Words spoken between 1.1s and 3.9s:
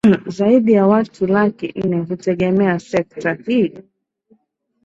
laki nne hutegemea sekta hii